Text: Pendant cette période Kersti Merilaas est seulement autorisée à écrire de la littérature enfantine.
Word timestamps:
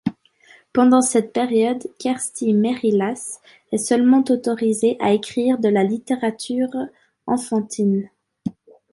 Pendant 0.73 1.01
cette 1.01 1.31
période 1.31 1.83
Kersti 1.99 2.55
Merilaas 2.55 3.39
est 3.71 3.77
seulement 3.77 4.23
autorisée 4.27 4.97
à 4.99 5.13
écrire 5.13 5.59
de 5.59 5.69
la 5.69 5.83
littérature 5.83 6.71
enfantine. 7.27 8.09